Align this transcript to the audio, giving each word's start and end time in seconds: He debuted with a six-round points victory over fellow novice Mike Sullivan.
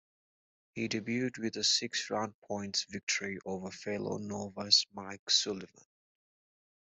He 0.73 0.89
debuted 0.89 1.37
with 1.37 1.57
a 1.57 1.63
six-round 1.63 2.33
points 2.41 2.85
victory 2.89 3.37
over 3.45 3.69
fellow 3.69 4.17
novice 4.17 4.87
Mike 4.95 5.29
Sullivan. 5.29 5.83